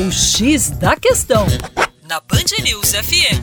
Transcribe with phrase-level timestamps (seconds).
[0.00, 1.44] O X da Questão,
[2.08, 3.42] na Band News FM.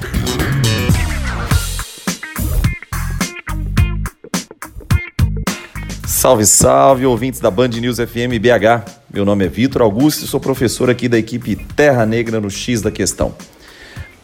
[6.08, 8.90] Salve, salve, ouvintes da Band News FM BH.
[9.14, 12.82] Meu nome é Vitor Augusto e sou professor aqui da equipe Terra Negra no X
[12.82, 13.36] da Questão.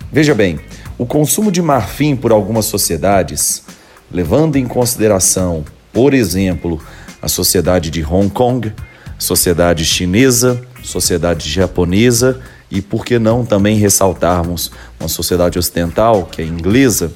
[0.09, 0.57] Veja bem,
[0.97, 3.61] o consumo de marfim por algumas sociedades,
[4.09, 6.81] levando em consideração, por exemplo,
[7.21, 8.73] a sociedade de Hong Kong,
[9.21, 16.45] sociedade chinesa, sociedade japonesa e, por que não, também ressaltarmos uma sociedade ocidental, que é
[16.45, 17.13] inglesa,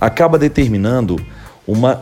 [0.00, 1.20] acaba determinando
[1.66, 2.00] uma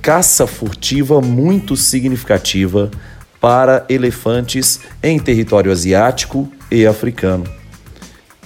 [0.00, 2.90] caça furtiva muito significativa
[3.38, 7.44] para elefantes em território asiático e africano.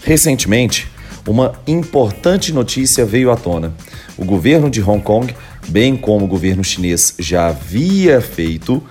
[0.02, 0.88] Recentemente,
[1.24, 3.72] uma importante notícia veio à tona.
[4.16, 5.32] O governo de Hong Kong,
[5.68, 8.82] bem como o governo chinês já havia feito,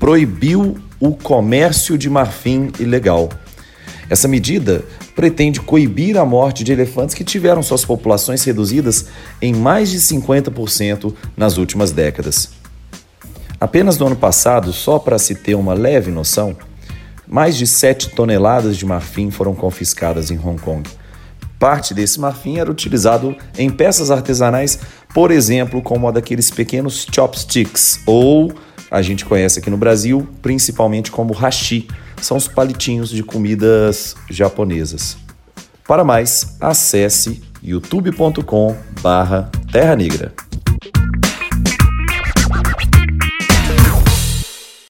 [0.00, 3.28] proibiu o comércio de marfim ilegal.
[4.08, 4.82] Essa medida
[5.14, 9.06] pretende coibir a morte de elefantes que tiveram suas populações reduzidas
[9.40, 12.48] em mais de 50% nas últimas décadas.
[13.60, 16.56] Apenas no ano passado, só para se ter uma leve noção,
[17.28, 20.88] mais de 7 toneladas de marfim foram confiscadas em Hong Kong.
[21.58, 24.78] Parte desse marfim era utilizado em peças artesanais,
[25.12, 28.50] por exemplo, como a daqueles pequenos chopsticks ou
[28.90, 31.86] a gente conhece aqui no Brasil, principalmente como hashi,
[32.20, 35.16] são os palitinhos de comidas japonesas.
[35.86, 40.34] Para mais, acesse youtube.com/terra negra.